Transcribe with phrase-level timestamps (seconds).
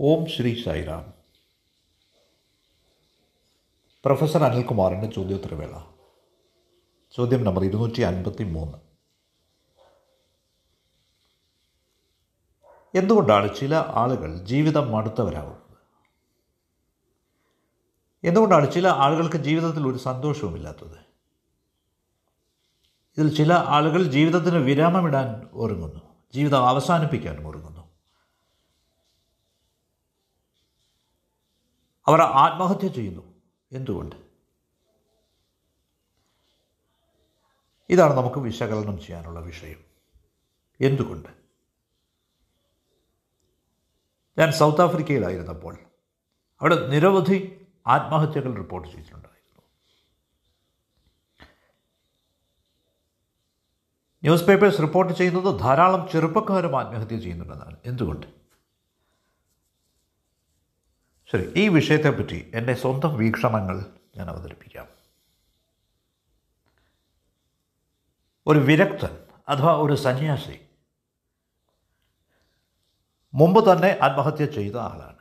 [0.00, 1.14] ഓം Shri Sairam.
[4.04, 5.80] Professor അനിൽകുമാറിന്റെ ചോദ്യോത്തരവേള.
[7.16, 8.78] ചോദ്യം നമ്പർ ഇരുന്നൂറ്റി അൻപത്തി മൂന്ന്
[12.98, 15.78] എന്തുകൊണ്ടാണ് ചില ആളുകൾ ജീവിതം മടുത്തവരാകുന്നത്
[18.24, 20.98] എന്തുകൊണ്ടാണ് ചില ആളുകൾക്ക് ജീവിതത്തിൽ ഒരു സന്തോഷവുമില്ലാത്തത്?
[23.18, 26.00] ഇതിൽ ചില ആളുകൾ ജീവിതത്തിന് വിരാമമിടാൻ ഒരുങ്ങുന്നു
[26.34, 27.77] ജീവിതം അവസാനിപ്പിക്കാനും ഒരുങ്ങുന്നു.
[32.08, 33.34] അവർ ആത്മഹത്യ ചെയ്യുന്നു.
[33.72, 34.16] എന്തുകൊണ്ട്?
[37.90, 39.84] ഇതാണ് നമുക്ക് വിശകലനം ചെയ്യാനുള്ള വിഷയം.
[40.80, 41.28] എന്തുകൊണ്ട്?
[44.38, 45.78] ഞാൻ സൗത്ത് ആഫ്രിക്കയിലായിരുന്നപ്പോൾ
[46.60, 49.62] അവിടെ നിരവധി ആത്മഹത്യകൾ റിപ്പോർട്ട് ചെയ്തിട്ടുണ്ടായിരുന്നു.
[54.22, 57.76] ന്യൂസ് പേപ്പേഴ്സ് റിപ്പോർട്ട് ചെയ്യുന്നത് ധാരാളം ചെറുപ്പക്കാരും ആത്മഹത്യ ചെയ്യുന്നുണ്ടെന്നാണ്.
[57.86, 58.37] എന്തുകൊണ്ട്?
[61.32, 64.88] ശരി ഈ വിഷയത്തെപ്പറ്റി എന്റെ സ്വന്തം വീക്ഷണങ്ങൾ ഞാൻ അവതരിപ്പിക്കാം.
[68.46, 70.68] ഒരു വിരക്തൻ അഥവാ ഒരു സന്യാസി
[73.34, 75.18] മുമ്പ് തന്നെ ആത്മഹത്യ ചെയ്ത ആളാണ്.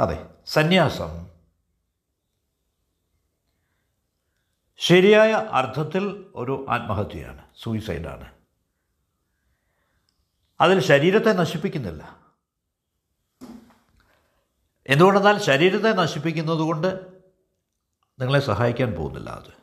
[0.00, 1.30] അതെ സന്യാസം.
[4.76, 8.34] ശരിയായ അർത്ഥത്തിൽ ഒരു ആത്മഹത്യയാണ് സൂയിസൈഡാണ്
[10.60, 12.21] അതിൽ ശരീരത്തെ നശിപ്പിക്കുന്നില്ല.
[14.86, 17.20] എന്തുകൊണ്ടെന്നാൽ ശരീരത്തെ നശിപ്പിക്കുന്നത് കൊണ്ട്
[18.20, 19.62] നിങ്ങളെ സഹായിക്കാൻ പോകുന്നില്ല അത്.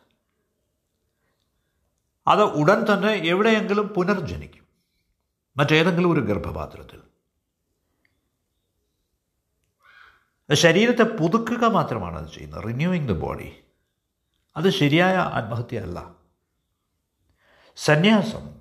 [2.28, 4.67] അത് ഉടൻ തന്നെ എവിടെയെങ്കിലും പുനർജനിക്കും.
[5.58, 7.02] മറ്റേതെങ്കിലും ഒരു ഗർഭപാത്രത്തിൽ.
[10.53, 12.64] ശരീരത്തെ പുതുക്കുക മാത്രമാണ് അത് ചെയ്യുന്നത്.
[12.64, 13.64] റിന്യൂയിങ് ദ ബോഡി
[14.58, 16.16] അത് ശരിയായ ആത്മഹത്യ അല്ല
[17.76, 18.59] സന്യാസം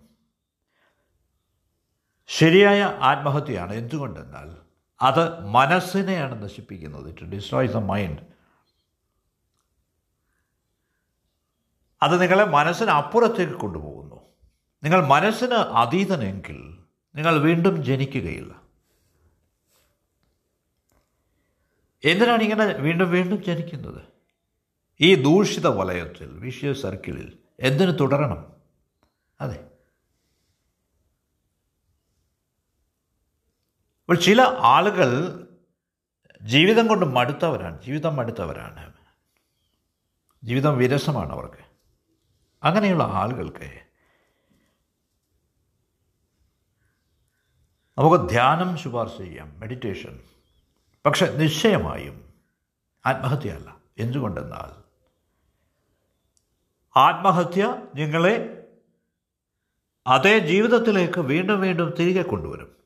[2.27, 3.73] ശരിയായ ആത്മഹത്യയാണ്.
[3.73, 4.68] എന്തുകൊണ്ടെന്നാൽ
[5.01, 7.09] അത് മനസ്സിനെയാണ് നശിപ്പിക്കുന്നത്.
[7.09, 8.19] ഇറ്റ് ഡിസ്ട്രോയ്സ് എ മൈൻഡ്
[12.03, 14.17] അത് നിങ്ങളെ മനസ്സിന് അപ്പുറത്തേക്ക് കൊണ്ടുപോകുന്നു.
[14.85, 16.79] നിങ്ങൾ മനസ്സിന് അതീതനെങ്കിൽ
[17.15, 18.63] നിങ്ങൾ വീണ്ടും ജനിക്കുകയില്ല.
[22.05, 24.03] എന്തിനാണ് ഇങ്ങനെ വീണ്ടും വീണ്ടും ജനിക്കുന്നത്?
[25.01, 28.53] ഈ ദൂഷിത വലയത്തിൽ വിഷയ സർക്കിളിൽ എന്തിനു തുടരണം?
[29.41, 29.68] അതെ.
[34.09, 35.09] അപ്പോൾ ചില ആളുകൾ
[36.43, 38.93] ജീവിതം കൊണ്ട് മടുത്തവരാണ് ജീവിതം മടുത്തവരാണ്.
[40.45, 41.65] ജീവിതം വിരസമാണ് അവർക്ക്.
[42.63, 43.81] അങ്ങനെയുള്ള ആളുകൾക്ക്
[47.99, 50.21] നമുക്ക് ധ്യാനം ശുപാർശ ചെയ്യാം മെഡിറ്റേഷൻ
[51.07, 52.33] പക്ഷെ നിശ്ചയമായും
[53.07, 53.77] ആത്മഹത്യയല്ല.
[53.99, 54.83] എന്തുകൊണ്ടെന്നാൽ
[56.99, 58.65] ആത്മഹത്യ നിങ്ങളെ
[60.07, 62.78] അതേ ജീവിതത്തിലേക്ക് വീണ്ടും വീണ്ടും തിരികെ കൊണ്ടുവരും.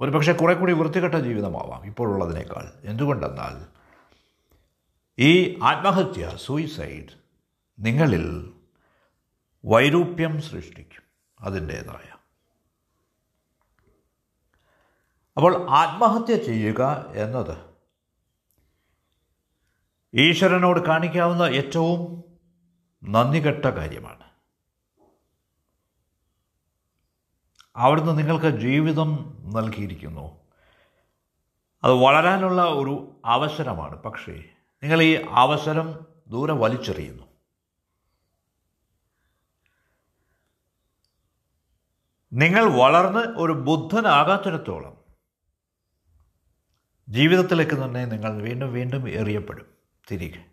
[0.00, 2.72] ഒരു പക്ഷേ കുറെ കൂടി വൃത്തികെട്ട ജീവിതമാവാം ഇപ്പോഴുള്ളതിനേക്കാൾ.
[2.84, 3.66] എന്തുകൊണ്ടെന്നാൽ
[5.18, 7.08] ഈ ആത്മഹത്യ സൂയിസൈഡ്
[7.78, 8.52] നിങ്ങളിൽ
[9.64, 11.02] വൈരൂപ്യം സൃഷ്ടിക്കും
[11.40, 12.16] അതിന്റേതായ.
[15.36, 17.56] അപ്പോൾ ആത്മഹത്യ ചെയ്യുക എന്നത്
[20.14, 22.24] ഈശ്വരനോട് കാണിക്കാവുന്ന ഏറ്റവും
[23.04, 24.25] നന്ദികെട്ട കാര്യമാണ്.
[27.76, 30.40] അവിടുന്ന് നിങ്ങൾക്ക് ജീവിതം നൽകിയിരിക്കുന്നു.
[31.84, 34.02] അത് വളരാനുള്ള ഒരു അവസരമാണ്.
[34.02, 34.44] പക്ഷേ
[34.82, 37.24] നിങ്ങൾ ഈ അവസരം ദൂരെ വലിച്ചെറിയുന്നു.
[42.32, 44.96] നിങ്ങൾ വളർന്ന് ഒരു ബുദ്ധനാകാത്തിടത്തോളം
[47.08, 49.66] ജീവിതത്തിലേക്ക് തന്നെ നിങ്ങൾ വീണ്ടും വീണ്ടും എറിയപ്പെടും
[50.10, 50.44] തിരികെ.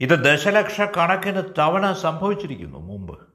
[0.00, 3.33] ഇത് ദശലക്ഷക്കണക്കിന് തവണ സംഭവിച്ചിരിക്കുന്നു മുമ്പ്.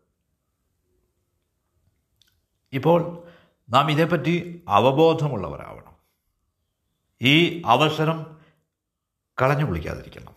[2.74, 3.28] ഇപ്പോൾ
[3.70, 5.96] നാം ഇതേപ്പറ്റി അവബോധമുള്ളവരാവണം.
[7.22, 8.40] ഈ അവസരം
[9.42, 10.36] കളഞ്ഞു വിളിക്കാതിരിക്കണം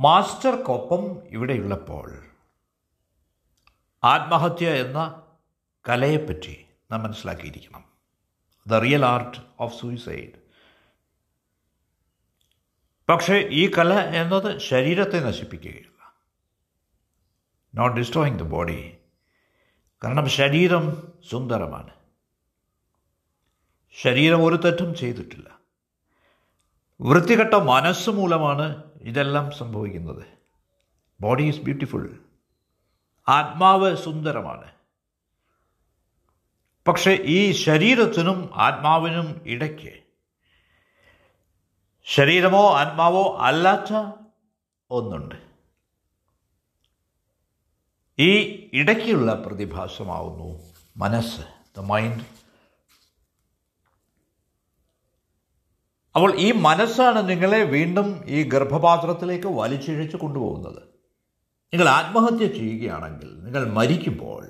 [0.00, 2.26] മാസ്റ്റർക്കൊപ്പം ഇവിടെയുള്ളപ്പോൾ
[4.04, 5.22] ആത്മഹത്യ എന്ന
[5.88, 7.84] കലയെപ്പറ്റി നാം മനസ്സിലാക്കിയിരിക്കണം.
[8.66, 10.48] The real art of suicide
[13.08, 15.87] പക്ഷേ ഈ കല എന്നത് ശരീരത്തെ നശിപ്പിക്കുകയില്ല
[17.74, 18.96] നോട്ട് ഡിസ്ട്രോയിങ് ദ ബോഡി
[20.04, 21.90] കാരണം ശരീരം സുന്ദരമാണ്.
[24.02, 25.58] ശരീരം ഒരു തെറ്റും ചെയ്തിട്ടില്ല.
[27.00, 30.26] വൃത്തികെട്ട മനസ്സ് മൂലമാണ് ഇതെല്ലാം സംഭവിക്കുന്നത്.
[31.20, 32.18] ബോഡി ഈസ് ബ്യൂട്ടിഫുൾ
[33.28, 34.72] ആത്മാവ് സുന്ദരമാണ്.
[36.88, 40.02] പക്ഷെ ഈ ശരീരത്തിനും ആത്മാവിനും ഇടയ്ക്ക്
[42.04, 44.22] ശരീരമോ ആത്മാവോ അല്ലാത്ത
[44.90, 45.47] ഒന്നുണ്ട്.
[48.20, 48.30] ഈ
[48.74, 50.48] ഇടയ്ക്കുള്ള പ്രതിഭാസമാവുന്നു
[50.96, 51.40] മനസ്സ്
[51.76, 52.24] ദ മൈൻഡ്
[56.14, 60.82] അപ്പോൾ ഈ മനസ്സാണ് നിങ്ങളെ വീണ്ടും ഈ ഗർഭപാത്രത്തിലേക്ക് വലിച്ചിഴച്ച് കൊണ്ടുപോകുന്നത്.
[61.72, 64.42] നിങ്ങൾ ആത്മഹത്യ ചെയ്യുകയാണെങ്കിൽ നിങ്ങൾ മരിക്കുമ്പോൾ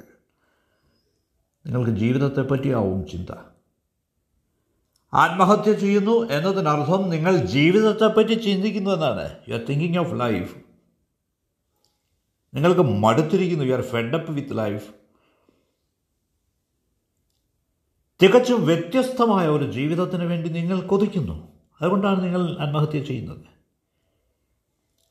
[1.67, 3.31] നിങ്ങൾക്ക് ജീവിതത്തെ പറ്റിയാവും ചിന്ത.
[5.15, 9.37] ആത്മഹത്യ ചെയ്യുന്നു എന്നതിനർത്ഥം നിങ്ങൾ ജീവിതത്തെപ്പറ്റി ചിന്തിക്കുന്നു എന്നാണ്.
[9.49, 10.68] You are thinking of life
[12.55, 13.65] നിങ്ങൾക്ക് മടുത്തിരിക്കുന്നു.
[13.65, 14.91] You are fed up with life
[18.23, 21.53] തികച്ചും വ്യത്യസ്തമായ ഒരു ജീവിതത്തിന് വേണ്ടി നിങ്ങൾ കൊതിക്കുന്നു.
[21.81, 23.45] അതുകൊണ്ടാണ് നിങ്ങൾ ആത്മഹത്യ ചെയ്യുന്നത്.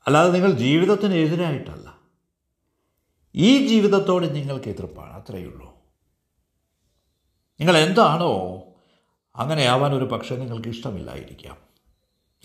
[0.08, 1.98] അല്ലാതെ നിങ്ങൾ ജീവിതത്തിന് എതിരായിട്ടല്ല.
[3.36, 5.14] ഈ ജീവിതത്തോട് നിങ്ങൾക്ക് എതിർപ്പാണ്.
[5.14, 5.76] അത്രയേ ഉള്ളൂ.
[7.60, 8.64] നിങ്ങൾ എന്താണോ
[9.36, 11.58] അങ്ങനെയാവാൻ ഒരു പക്ഷേ നിങ്ങൾക്ക് ഇഷ്ടമില്ലായിരിക്കാം.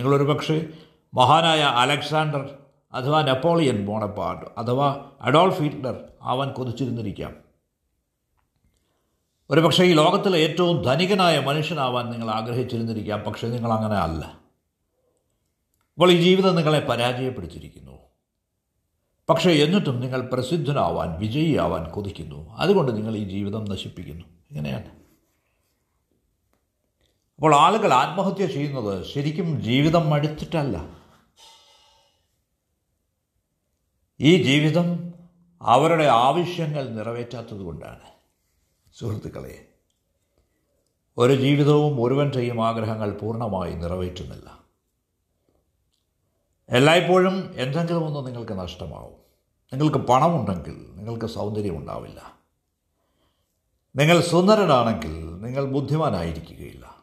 [0.01, 0.67] നിങ്ങളൊരു പക്ഷേ
[1.15, 2.62] മഹാനായ അലക്സാണ്ടർ
[2.95, 7.37] അഥവാ നെപ്പോളിയൻ ബോണപ്പാർട്ട് അഥവാ അഡോൾഫ് ഹിറ്റ്ലർ അവൻ കൊതിച്ചിരുന്നിരിക്കാം.
[9.51, 14.25] ഒരു പക്ഷേ ഈ ലോകത്തിലെ ഏറ്റവും ധനികനായ മനുഷ്യനാവാൻ നിങ്ങൾ ആഗ്രഹിച്ചിരുന്നിരിക്കാം പക്ഷേ നിങ്ങൾ അങ്ങനെ അല്ല.
[15.95, 17.99] അപ്പോൾ ഈ ജീവിതം നിങ്ങളെ പരാജയപ്പെടുത്തിയിരിക്കുന്നു.
[19.29, 22.55] പക്ഷേ എന്നിട്ടും നിങ്ങൾ പ്രസിദ്ധനാവാൻ വിജയിയാവാൻ കൊതിക്കുന്നു.
[22.55, 24.25] അതുകൊണ്ട് നിങ്ങൾ ഈ ജീവിതം നശിപ്പിക്കുന്നു.
[24.51, 25.03] ഇങ്ങനെയാണ്.
[27.37, 31.02] അപ്പോൾ ആളുകൾ ആത്മഹത്യ ചെയ്യുന്നത് ശരിക്കും ജീവിതം മടുത്തിട്ടല്ല.
[34.23, 35.15] ഈ ജീവിതം
[35.63, 38.01] അവരുടെ ആവശ്യങ്ങൾ നിറവേറ്റാത്തത് കൊണ്ടാണ്.
[38.93, 39.69] സുഹൃത്തുക്കളെ
[41.19, 44.65] ഒരു ജീവിതവും ഒരുവൻ ചെയ്യും ആഗ്രഹങ്ങൾ പൂർണമായി നിറവേറ്റുന്നില്ല.
[46.69, 49.17] എല്ലായ്പ്പോഴും എന്തെങ്കിലും ഒന്ന് നിങ്ങൾക്ക് നഷ്ടമാവും.
[49.73, 52.39] നിങ്ങൾക്ക് പണമുണ്ടെങ്കിൽ നിങ്ങൾക്ക് സൗന്ദര്യം ഉണ്ടാവില്ല.
[53.97, 56.97] നിങ്ങൾ സുന്ദരനാണെങ്കിൽ നിങ്ങൾ ബുദ്ധിമാനായിരിക്കുകയില്ല.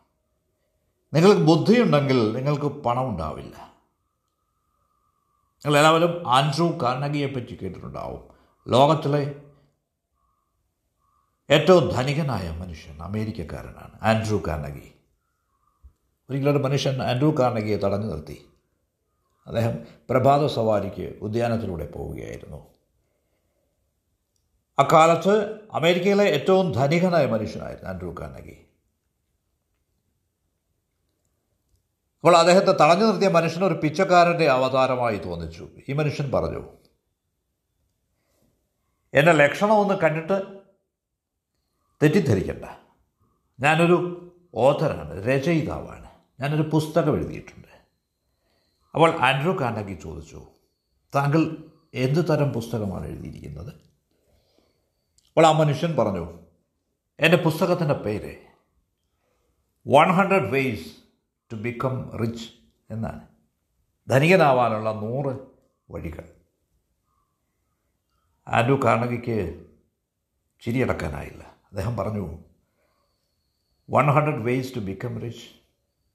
[1.13, 3.69] നിങ്ങൾക്ക് ബുദ്ധിയുണ്ടെങ്കിൽ നിങ്ങൾക്ക് പണം ഉണ്ടാവില്ല നിങ്ങൾ
[5.65, 8.23] എല്ലാവരും ആൻഡ്രൂ കാർണഗിയെപ്പറ്റി കേട്ടിട്ടുണ്ടാവും.
[8.67, 9.35] ലോകത്തിലെ
[11.50, 14.94] ഏറ്റവും ധനികനായ മനുഷ്യൻ അമേരിക്കക്കാരനാണ് ആൻഡ്രൂ കാർണഗി.
[16.29, 18.50] ഒരിക്കലൊരു മനുഷ്യൻ ആൻഡ്രൂ കാർണഗിയെ തടഞ്ഞു നിർത്തി.
[19.47, 19.77] അദ്ദേഹം
[20.09, 22.67] പ്രഭാത സവാരിക്ക് ഉദ്യാനത്തിലൂടെ പോവുകയായിരുന്നു.
[24.79, 28.69] അക്കാലത്ത് അമേരിക്കയിലെ ഏറ്റവും ധനികനായ മനുഷ്യനായിരുന്നു ആൻഡ്രൂ കാർണഗി.
[32.19, 35.69] അപ്പോൾ അദ്ദേഹത്തെ തടഞ്ഞു നിർത്തിയ മനുഷ്യൻ ഒരു പിച്ചക്കാരന്റെ അവതാരമായി തോന്നിച്ചു.
[35.89, 36.77] ഈ മനുഷ്യൻ പറഞ്ഞു
[39.13, 40.60] എന്റെ ലക്ഷണമൊന്ന് കണ്ടിട്ട്
[42.04, 42.66] തെറ്റിദ്ധരിക്കണ്ട.
[43.60, 44.25] ഞാനൊരു
[44.56, 46.10] ഓഥറാണ് രചയിതാവാണ്.
[46.39, 47.68] ഞാനൊരു പുസ്തകം എഴുതിയിട്ടുണ്ട്.
[48.94, 50.48] അപ്പോൾ ആൻഡ്രൂ കാണ്ടക്കി ചോദിച്ചു
[51.16, 51.57] താങ്കൾ
[51.94, 53.74] എന്ത് തരം പുസ്തകമാണ് എഴുതിയിരിക്കുന്നത്?
[55.27, 56.39] അപ്പോൾ ആ മനുഷ്യൻ പറഞ്ഞു
[57.19, 58.36] എന്റെ പുസ്തകത്തിന്റെ പേര്
[59.88, 60.99] one hundred ways
[61.51, 62.50] to become rich
[62.92, 63.28] എന്നാണ്.
[64.10, 65.40] ധനികനാവാനുള്ള നൂറ്
[65.92, 66.36] വഴികൾ.
[68.48, 69.66] ആൻഡ്രു കാർണകിക്ക്
[70.62, 71.44] ചിരിയടക്കാനായില്ല.
[71.44, 72.38] അദ്ദേഹം പറഞ്ഞു
[73.90, 75.60] one hundred ways to become rich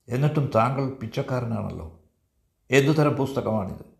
[0.09, 2.01] എന്നിട്ടും താങ്കൾ പിച്ചക്കാരനാണല്ലോ.
[2.71, 3.95] എന്തു തരം പുസ്തകമാണിത്?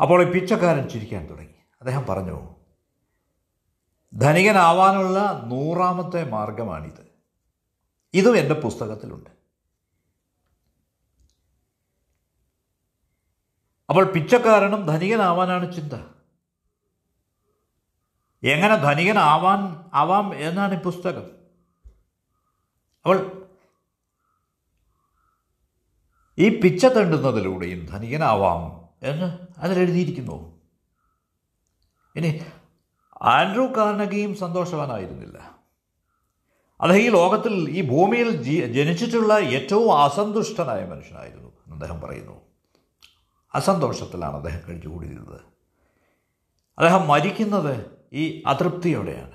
[0.00, 1.54] അപ്പോൾ ഈ പിച്ചക്കാരൻ ചിരിക്കാൻ തുടങ്ങി.
[1.80, 2.54] അദ്ദേഹം പറഞ്ഞു
[4.18, 7.03] ധനികനാവാനുള്ള നൂറാമത്തെ മാർഗമാണിത്.
[8.14, 9.30] ഇതും എന്റെ പുസ്തകത്തിലുണ്ട്.
[13.88, 15.92] അപ്പോൾ പിച്ചക്കാരനും ധനികനാവാനാണ് ചിന്ത.
[18.42, 21.30] എങ്ങനെ ധനികനാവാൻ ആവാം എന്നാണ് ഈ പുസ്തകം.
[23.06, 23.44] അവൾ
[26.38, 30.62] ഈ പിച്ച തണ്ടുന്നതിലൂടെയും ധനികനാവാം എന്ന് അതിലെഴുതിയിരിക്കുന്നു
[32.16, 32.46] ഇനി
[33.22, 35.53] ആൻഡ്രൂ കാർണകിയും സന്തോഷവാനായിരുന്നില്ല.
[36.80, 42.40] അദ്ദേഹം ഈ ലോകത്തിൽ ഈ ഭൂമിയിൽ ജനിച്ചിട്ടുള്ള ഏറ്റവും അസന്തുഷ്ടനായ മനുഷ്യനായിരുന്നു അദ്ദേഹം പറയുന്നു.
[43.54, 45.40] അസന്തോഷത്തിലാണ് അദ്ദേഹം കഴിച്ചുകൂടിയിരുന്നത്.
[46.78, 49.34] അദ്ദേഹം മരിക്കുന്നത് ഈ അതൃപ്തിയോടെയാണ്.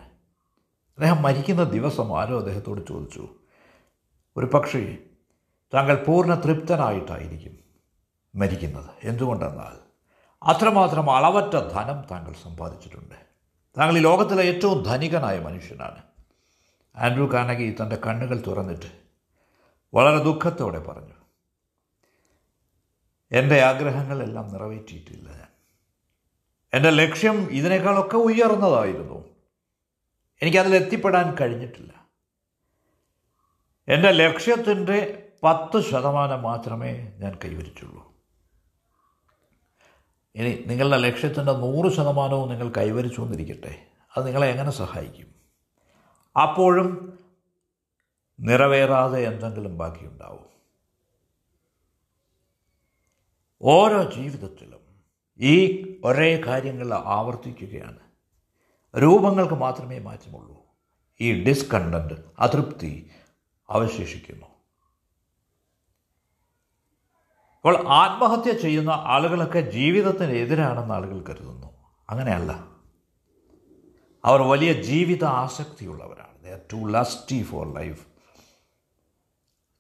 [0.89, 3.29] അദ്ദേഹം മരിക്കുന്ന ദിവസം ആരോ അദ്ദേഹത്തോട് ചോദിച്ചു
[4.37, 4.97] ഒരു പക്ഷേ
[5.73, 7.59] താങ്കൾ പൂർണ തൃപ്തനായിട്ടായിരിക്കും
[8.35, 8.89] മരിക്കുന്നത്.
[9.03, 9.89] എന്തുകൊണ്ടെന്നാൽ
[10.43, 13.15] അത്രമാത്രം അളവറ്റ ധനം താങ്കൾ സമ്പാദിച്ചിട്ടുണ്ട്.
[13.77, 16.08] താങ്കൾ ഈ ലോകത്തിലെ ഏറ്റവും ധനികനായ മനുഷ്യനാണ്.
[16.95, 18.85] ആൻഡ്രൂ കാനകി തന്റെ കണ്ണുകൾ തുറന്നിട്ട്
[19.93, 21.13] വളരെ ദുഃഖത്തോടെ പറഞ്ഞു
[23.31, 25.47] എന്റെ ആഗ്രഹങ്ങളെല്ലാം നിറവേറ്റിയിട്ടില്ല ഞാൻ.
[26.73, 29.29] എന്റെ ലക്ഷ്യം ഇതിനേക്കാളൊക്കെ ഉയർന്നതായിരുന്നു.
[30.41, 32.07] എനിക്കതിൽ എത്തിപ്പെടാൻ കഴിഞ്ഞിട്ടില്ല.
[33.87, 38.13] എന്റെ ലക്ഷ്യത്തിന്റെ പത്ത് ശതമാനം മാത്രമേ ഞാൻ കൈവരിച്ചുള്ളൂ.
[40.35, 45.38] ഇനി നിങ്ങളുടെ ലക്ഷ്യത്തിന്റെ നൂറ് ശതമാനവും നിങ്ങൾ കൈവരിച്ചു എന്നിരിക്കട്ടെ അത് നിങ്ങളെ എങ്ങനെ സഹായിക്കും?
[46.37, 47.19] അപ്പോഴും
[48.39, 50.49] നിറവേറാതെ എന്തെങ്കിലും ബാക്കിയുണ്ടാവും.
[53.61, 54.79] ഓരോ ജീവിതത്തിലും
[55.39, 57.99] ഈ ഒരേ കാര്യങ്ങൾ ആവർത്തിക്കുകയാണ്.
[59.01, 60.57] രൂപങ്ങൾക്ക് മാത്രമേ മാറ്റമുള്ളൂ.
[61.21, 63.11] ഈ ഡിസ്കണ്ടന്റ് അതൃപ്തി
[63.69, 64.45] അവശേഷിക്കുന്നു.
[67.57, 71.67] അപ്പോൾ ആത്മഹത്യ ചെയ്യുന്ന ആളുകളൊക്കെ ജീവിതത്തിന് എതിരാണെന്ന് ആളുകൾ കരുതുന്നു.
[72.09, 72.68] അങ്ങനെയല്ല.
[74.25, 78.07] അവർ വലിയ ജീവിത ആസക്തിയുള്ളവരാണ് they are too lusty for life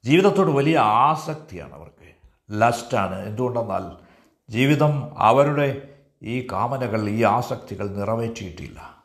[0.03, 2.15] ജീവിതത്തോട് വലിയ ആസക്തിയാണ് അവർക്ക്.
[2.51, 4.05] ലസ്റ്റാണ് എന്തുകൊണ്ടെന്നാൽ
[4.49, 9.03] ജീവിതം അവരുടെ ഈ കാമനകൾ ഈ ആസക്തികൾ നിറവേറ്റിയിട്ടില്ല.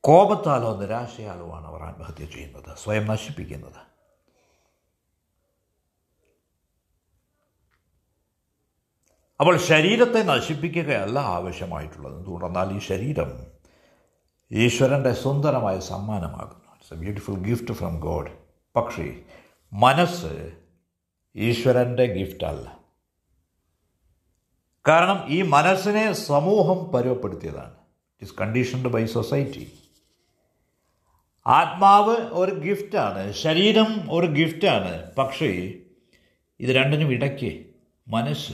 [0.00, 2.76] കോപത്താലോ നിരാശയാലോ ആണ് അവർ ആത്മഹത്യ ചെയ്യുന്നത്.
[2.76, 3.92] സ്വയം നശിപ്പിക്കുന്നത്.
[9.40, 12.16] അപ്പോൾ ശരീരത്തെ നശിപ്പിക്കുകയല്ല ആവശ്യമായിട്ടുള്ളത്.
[12.16, 13.51] എന്തുകൊണ്ടെന്നാൽ ഈ ശരീരം
[14.52, 16.74] ഈശ്വരന്റെ സുന്ദരമായ സമ്മാനമാകുന്നു.
[16.74, 18.30] It's a beautiful gift from God
[18.76, 19.20] പക്ഷേ
[19.72, 20.52] മനസ്സ്
[21.36, 22.04] ഈശ്വരന്റെ
[22.44, 22.80] അല്ല.
[24.88, 27.74] കാരണം ഈ മനസ്സിനെ സമൂഹം പരുവപ്പെടുത്തിയതാണ്.
[27.74, 29.72] It is conditioned by society
[31.46, 35.74] ആത്മാവ് ഒരു ഗിഫ്റ്റാണ് ശരീരം ഒരു ഗിഫ്റ്റാണ് പക്ഷേ
[36.60, 37.66] ഇത് രണ്ടിനും ഇടയ്ക്ക്
[38.08, 38.52] മനസ്സ്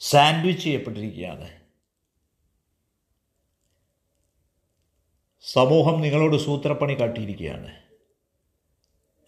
[0.00, 1.61] സാൻഡ്വിച്ച് ചെയ്യപ്പെട്ടിരിക്കുകയാണ്.
[5.44, 7.74] സമൂഹം നിങ്ങളോട് സൂത്രപ്പണി കാട്ടിയിരിക്കുകയാണ്.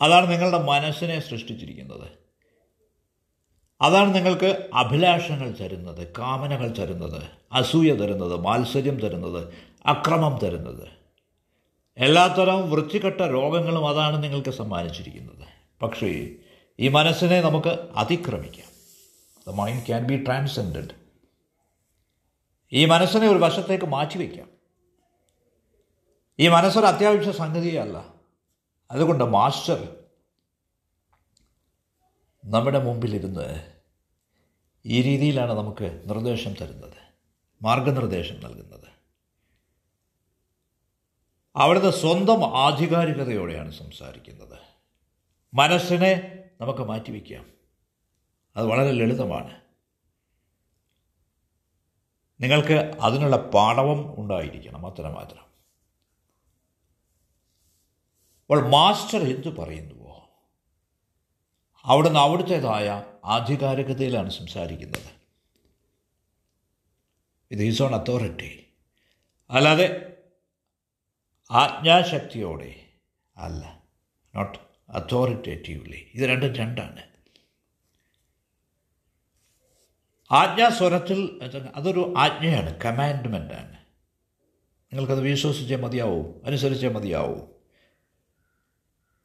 [0.02, 2.08] അതാണ് നിങ്ങളുടെ മനസ്സിനെ സൃഷ്ടിച്ചിരിക്കുന്നത്.
[3.80, 9.54] അതാണ് നിങ്ങൾക്ക് അഭിലാഷങ്ങൾ തരുന്നത് കാമനകൾ തരുന്നത് അസൂയ തരുന്നത് മാത്സര്യം തരുന്നത്
[9.86, 10.88] അക്രമം തരുന്നത്.
[11.96, 15.48] എല്ലാത്തരം വൃത്തികെട്ട രോഗങ്ങളും അതാണ് നിങ്ങൾക്ക് സമ്മാനിച്ചിരിക്കുന്നത്.
[15.82, 16.28] പക്ഷേ
[16.80, 18.74] ഈ മനസ്സിനെ നമുക്ക് അതിക്രമിക്കാം.
[19.48, 20.88] The mind can be transcend
[22.72, 24.53] ഈ മനസ്സിനെ ഒരു വശത്തേക്ക് മാറ്റിവെക്കാം.
[26.40, 28.14] ഈ മനസ്സൊരു അത്യാവശ്യ സംഗതിയല്ല.
[28.90, 30.04] അതുകൊണ്ട് മാസ്റ്റർ
[32.44, 33.72] നമ്മുടെ മുമ്പിലിരുന്ന്
[34.86, 36.94] ഈ രീതിയിലാണ് നമുക്ക് നിർദ്ദേശം തരുന്നത്
[37.62, 38.84] മാർഗനിർദ്ദേശം നൽകുന്നത്.
[41.56, 44.58] അവിടുത്തെ സ്വന്തം ആധികാരികതയോടെയാണ് സംസാരിക്കുന്നത്.
[45.54, 47.50] മനസ്സിനെ നമുക്ക് മാറ്റിവെക്കാം.
[48.56, 49.60] അത് വളരെ ലളിതമാണ്.
[52.40, 55.53] നിങ്ങൾക്ക് അതിനുള്ള പാഠവും ഉണ്ടായിരിക്കണം അത്ര മാത്രം
[58.44, 60.28] അപ്പോൾ മാസ്റ്റർ എന്തു പറയുന്നുവോ?
[61.84, 65.14] അവിടുന്ന് അവിടുത്തേതായ ആധികാരികതയിലാണ് സംസാരിക്കുന്നത്.
[67.50, 68.66] ഇത് ഈസ് ഓൺ അതോറിറ്റി
[69.50, 70.16] അല്ലാതെ
[71.50, 72.88] ആജ്ഞാശക്തിയോടെ
[73.36, 73.82] അല്ല.
[74.34, 74.58] നോട്ട്
[74.90, 77.02] അതോറിറ്റേറ്റീവ്ലി ഇത് രണ്ടും രണ്ടാണ്.
[80.30, 81.40] ആജ്ഞാസ്വരത്തിൽ
[81.74, 83.76] അതൊരു ആജ്ഞയാണ് കമാൻഡ്മെന്റാണ്
[84.92, 87.53] നിങ്ങൾക്കത് വിശ്വസിച്ചേ മതിയാവും അനുസരിച്ചേ മതിയാവൂ.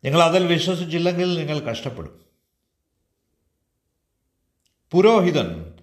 [0.04, 2.26] നിങ്ങൾ അതിൽ വിശ്വസിച്ചില്ലെങ്കിൽ നിങ്ങൾ കഷ്ടപ്പെടും.
[4.92, 5.74] പുരോഹിതൻ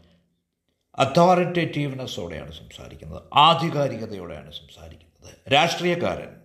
[0.95, 3.23] അതോറിറ്റേറ്റീവ്നെസ്സോടെയാണ് സംസാരിക്കുന്നത്.
[3.35, 5.53] ആധികാരികതയോടെയാണ് സംസാരിക്കുന്നത്.
[5.53, 6.41] രാഷ്ട്രീയക്കാരൻ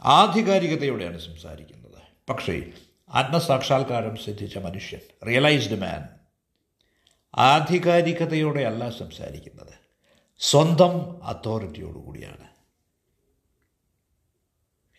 [0.00, 2.02] ആധികാരികതയോടെയാണ് സംസാരിക്കുന്നത്.
[2.28, 2.72] പക്ഷേ
[3.08, 6.08] ആത്മസാക്ഷാത്കാരം സിദ്ധിച്ച മനുഷ്യൻ റിയലൈസ്ഡ് മാൻ
[7.34, 9.74] ആധികാരികതയോടെയല്ല സംസാരിക്കുന്നത്.
[10.38, 12.48] സ്വന്തം അതോറിറ്റിയോടുകൂടിയാണ്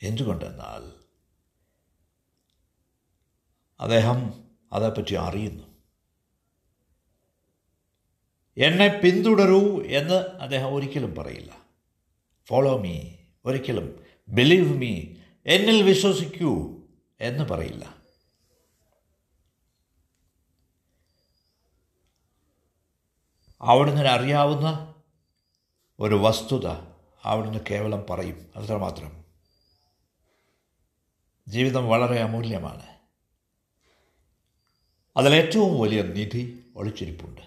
[0.02, 1.07] എന്തുകൊണ്ടെന്നാൽ
[3.80, 4.44] അദ്ദേഹം
[4.74, 5.64] അതേപ്പറ്റി അറിയുന്നു.
[8.58, 11.58] എന്നെ പിന്തുടരൂ എന്ന് അദ്ദേഹം ഒരിക്കലും പറയില്ല.
[12.46, 13.02] ഫോളോ മീ
[13.46, 14.04] ഒരിക്കലും.
[14.30, 15.02] ബിലീവ് മീ
[15.46, 16.82] എന്നിൽ വിശ്വസിക്കൂ
[17.22, 17.96] എന്ന് പറയില്ല.
[23.62, 24.96] അവിടുന്ന് അറിയാവുന്ന
[26.00, 26.68] ഒരു വസ്തുത
[27.24, 28.52] അവിടുന്ന് കേവലം പറയും.
[28.56, 29.26] അത്രമാത്രം.
[31.48, 32.97] ജീവിതം വളരെ അമൂല്യമാണ്.
[35.18, 37.42] അതിലേറ്റവും വലിയ നിധി ഒളിച്ചിരിപ്പുണ്ട്.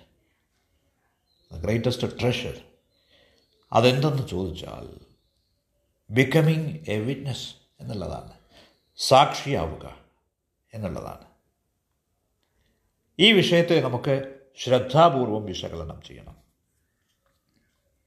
[1.55, 2.61] ഗ്രേറ്റസ്റ്റ് ട്രഷർ
[3.73, 5.00] അതെന്തെന്ന് ചോദിച്ചാൽ
[6.11, 8.33] ബിക്കമിങ് എ വിറ്റ്നസ് എന്നുള്ളതാണ്.
[8.97, 9.97] സാക്ഷിയാവുക
[10.75, 11.25] എന്നുള്ളതാണ്.
[13.19, 16.37] ഈ വിഷയത്തെ നമുക്ക് ശ്രദ്ധാപൂർവം വിശകലനം ചെയ്യണം.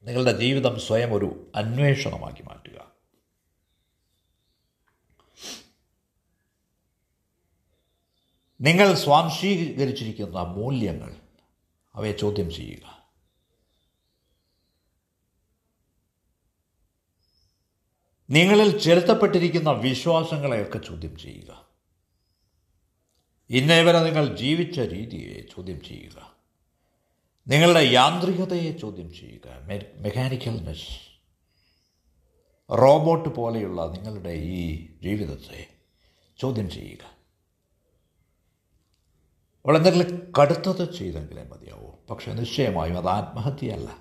[0.03, 2.92] നിങ്ങളുടെ ജീവിതം സ്വയം ഒരു അന്വേഷണമാക്കി മാറ്റുക.
[8.63, 11.15] നിങ്ങൾ സ്വാംശീകരിച്ചിരിക്കുന്ന മൂല്യങ്ങൾ
[11.95, 13.03] അവയെ ചോദ്യം ചെയ്യുക.
[18.29, 21.65] നിങ്ങളിൽ ചെലുത്തപ്പെട്ടിരിക്കുന്ന വിശ്വാസങ്ങളെയൊക്കെ ചോദ്യം ചെയ്യുക.
[23.49, 26.35] ഇന്നേവരെ നിങ്ങൾ ജീവിച്ച രീതിയെ ചോദ്യം ചെയ്യുക.
[27.47, 29.65] നിങ്ങളുടെ യാന്ത്രികതയെ ചോദ്യം ചെയ്യുക.
[30.01, 31.13] മെക്കാനിക്കൽനെസ്
[32.71, 35.67] റോബോട്ട് പോലെയുള്ള നിങ്ങളുടെ ഈ ജീവിതത്തെ
[36.37, 37.12] ചോദ്യം ചെയ്യുക.
[39.71, 41.91] എന്തെങ്കിലും കടുത്തത് ചെയ്തെങ്കിലേ മതിയാവൂ.
[42.09, 43.97] പക്ഷേ നിശ്ചയമായും അത് ആത്മഹത്യയല്ല.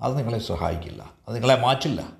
[0.00, 1.14] അത് നിങ്ങളെ സഹായിക്കില്ല.
[1.28, 2.12] അത് നിങ്ങളെ മാറ്റില്ല.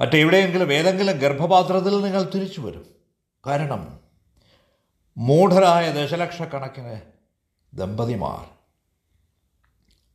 [0.00, 2.94] മറ്റെവിടെയെങ്കിലും ഏതെങ്കിലും ഗർഭപാത്രത്തിൽ നിങ്ങൾ തിരിച്ചു വരും.
[3.46, 4.00] കാരണം
[5.16, 7.00] മൂഢരായ ദശലക്ഷക്കണക്കിന്
[7.74, 8.48] ദമ്പതിമാർ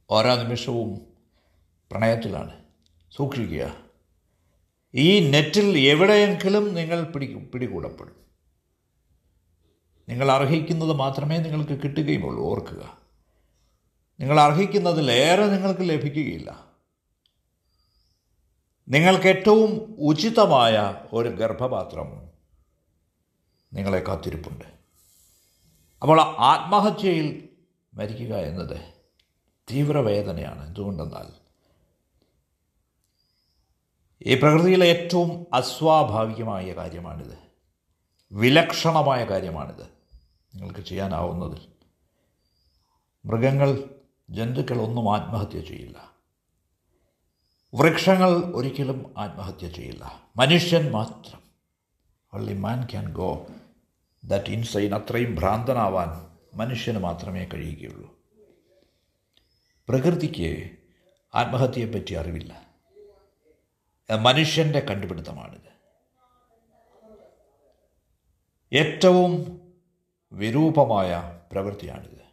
[0.09, 1.01] ഓരോ നിമിഷവും
[1.91, 2.63] പ്രണയത്തിലാണ്
[3.17, 3.77] സൂക്ഷിക്കുക.
[4.95, 8.24] ഈ നെറ്റിൽ എവിടെയെങ്കിലും നിങ്ങൾ പിടി പിടികൂടപ്പെടും.
[10.09, 12.97] നിങ്ങൾ അർഹിക്കുന്നത് മാത്രമേ നിങ്ങൾക്ക് കിട്ടുകയുമുള്ളൂ ഓർക്കുക.
[14.19, 16.65] നിങ്ങൾ അർഹിക്കുന്നതിലേറെ നിങ്ങൾക്ക് ലഭിക്കുകയില്ല.
[18.87, 22.29] നിങ്ങൾക്ക് ഏറ്റവും ഉചിതമായ ഒരു ഗർഭപാത്രം
[23.73, 24.65] നിങ്ങളെ കാത്തിരിപ്പുണ്ട്.
[26.01, 27.49] അപ്പോൾ ആത്മഹത്യയിൽ
[27.93, 28.93] മരിക്കുക എന്നത്
[29.71, 30.67] തീവ്രവേദനയാണ്.
[30.67, 31.45] എന്തുകൊണ്ടെന്നാൽ
[34.21, 37.37] ഈ പ്രകൃതിയിലെ ഏറ്റവും അസ്വാഭാവികമായ കാര്യമാണിത്.
[38.31, 39.94] വിലക്ഷണമായ കാര്യമാണിത്.
[40.55, 41.67] നിങ്ങൾക്ക് ചെയ്യാനാവുന്നതിൽ.
[43.25, 43.83] മൃഗങ്ങൾ
[44.29, 46.11] ജന്തുക്കളൊന്നും ആത്മഹത്യ ചെയ്യില്ല.
[47.75, 50.29] വൃക്ഷങ്ങൾ ഒരിക്കലും ആത്മഹത്യ ചെയ്യില്ല.
[50.37, 51.45] മനുഷ്യൻ മാത്രം.
[52.37, 53.47] Only man can go
[54.23, 58.15] that insane അത്രയും ഭ്രാന്തനാവാൻ മനുഷ്യന് മാത്രമേ കഴിയുകയുള്ളൂ.
[59.89, 60.69] പ്രകൃതിക്ക്
[61.35, 62.65] ആത്മഹത്യയെപ്പറ്റി അറിവില്ല.
[64.21, 65.65] മനുഷ്യന്റെ കണ്ടുപിടുത്തമാണിത്.
[68.75, 69.64] ഏറ്റവും
[70.35, 72.25] വിരൂപമായ പ്രവൃത്തിയാണിത്.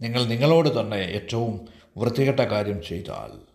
[0.00, 3.54] നിങ്ങൾ നിങ്ങളോട് തന്നെ ഏറ്റവും വൃത്തികെട്ട കാര്യം ചെയ്താൽ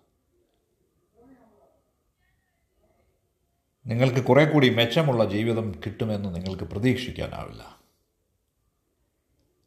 [3.88, 7.80] നിങ്ങൾക്ക് കുറെ കൂടി മെച്ചമുള്ള ജീവിതം കിട്ടുമെന്ന് നിങ്ങൾക്ക് പ്രതീക്ഷിക്കാനാവില്ല.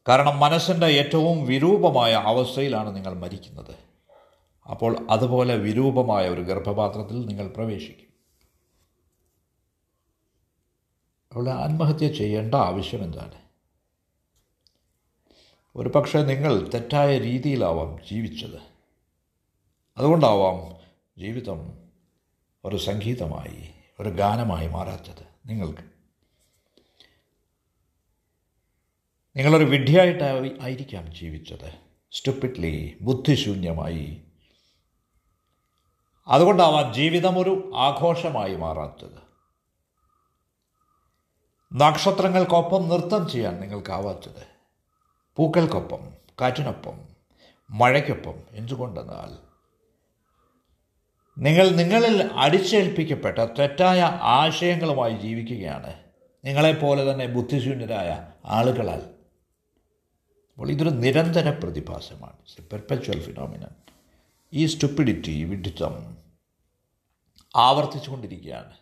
[0.09, 3.75] കാരണം മനസ്സിന്റെ ഏറ്റവും വിരൂപമായ അവസ്ഥയിലാണ് നിങ്ങൾ മരിക്കുന്നത്.
[4.71, 8.12] അപ്പോൾ അതുപോലെ വിരൂപമായ ഒരു ഗർഭപാത്രത്തിൽ നിങ്ങൾ പ്രവേശിക്കും.
[11.33, 13.43] അവിടെ ആത്മഹത്യ ചെയ്യേണ്ട ആവശ്യം എന്താണ്?
[15.77, 18.61] ഒരു പക്ഷേ നിങ്ങൾ തെറ്റായ രീതിയിലാവാം ജീവിച്ചത്.
[19.97, 20.77] അതുകൊണ്ടാവാം
[21.19, 21.89] ജീവിതം
[22.65, 25.83] ഒരു സംഗീതമായി ഒരു ഗാനമായി മാറാത്തത് നിങ്ങൾക്ക്.
[29.37, 30.25] നിങ്ങളൊരു വിഡ്ഢിയായിട്ട്
[30.61, 31.75] ആയിരിക്കാം ജീവിച്ചത്.
[32.13, 34.23] സ്റ്റുപ്പിഡ്ലി ബുദ്ധിശൂന്യമായി.
[36.29, 39.32] അതുകൊണ്ടാവാം ജീവിതം ഒരു ആഘോഷമായി മാറാത്തത്.
[41.75, 44.47] നക്ഷത്രങ്ങൾക്കൊപ്പം നൃത്തം ചെയ്യാൻ നിങ്ങൾക്കാവാത്തത്.
[45.37, 47.01] പൂക്കൾക്കൊപ്പം കാറ്റിനൊപ്പം
[47.71, 49.53] മഴയ്ക്കൊപ്പം എന്തുകൊണ്ടെന്നാൽ
[51.39, 55.95] നിങ്ങൾ നിങ്ങളിൽ അടിച്ചേൽപ്പിക്കപ്പെട്ട തെറ്റായ ആശയങ്ങളുമായി ജീവിക്കുകയാണ്.
[56.45, 59.03] നിങ്ങളെപ്പോലെ തന്നെ ബുദ്ധിശൂന്യരായ ആളുകളാൽ.
[60.53, 62.63] അപ്പോൾ ഇതൊരു നിരന്തര പ്രതിഭാസമാണ്.
[62.71, 63.69] പെർപ്പച്വൽ ഫിനോമിനൻ
[64.53, 66.17] ഈ സ്റ്റുപ്പിഡിറ്റി വിഡിത്തം
[67.57, 68.82] ആവർത്തിച്ചുകൊണ്ടിരിക്കുകയാണ്.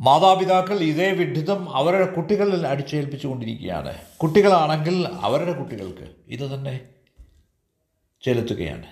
[0.00, 6.88] മാതാപിതാക്കൾ ഇതേ വിഡിതം അവരുടെ കുട്ടികളിൽ അടിച്ചേൽപ്പിച്ചു കൊണ്ടിരിക്കുകയാണ് കുട്ടികളാണെങ്കിൽ അവരുടെ കുട്ടികൾക്ക് ഇത് തന്നെ
[8.22, 8.86] ചെലുത്തുകയാണ്.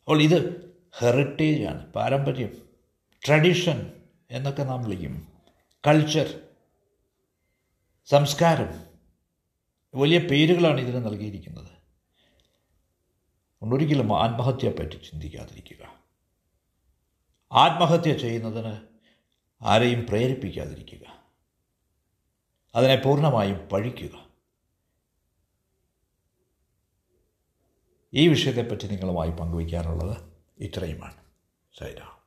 [0.00, 2.52] അപ്പോൾ ഇത് ഹെറിറ്റേജാണ് പാരമ്പര്യം
[3.26, 3.92] ട്രഡീഷൻ
[4.30, 5.28] എന്നൊക്കെ നാം വിളിക്കും.
[5.86, 6.40] കൾച്ചർ
[8.06, 8.84] സംസ്കാരം
[9.94, 11.70] വലിയ പേരുകളാണ് ഇതിന് നൽകിയിരിക്കുന്നത്.
[13.62, 15.94] ഒന്നൊരിക്കലും ആത്മഹത്യയെപ്പറ്റി ചിന്തിക്കാതിരിക്കുക.
[17.52, 18.91] ആത്മഹത്യ ചെയ്യുന്നതിന്
[19.62, 21.22] ആരെയും പ്രേരിപ്പിക്കാതിരിക്കുക.
[22.74, 24.32] അതിനെ പൂർണമായും പഴിക്കുക.
[28.14, 30.16] ഈ വിഷയത്തെപ്പറ്റി നിങ്ങളുമായി പങ്കുവയ്ക്കാനുള്ളത്
[30.58, 31.16] ഇത്രയുമാണ്.
[31.78, 32.21] സൈറാം